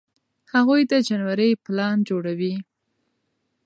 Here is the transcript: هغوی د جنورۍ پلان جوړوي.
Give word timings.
هغوی 0.53 0.81
د 0.91 0.93
جنورۍ 1.07 1.51
پلان 1.65 1.97
جوړوي. 2.09 2.53